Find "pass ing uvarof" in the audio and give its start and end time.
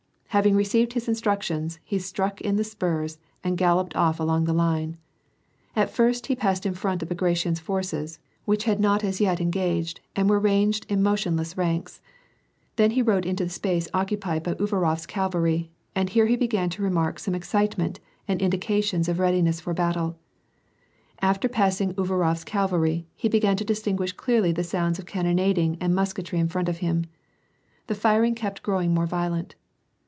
21.49-22.37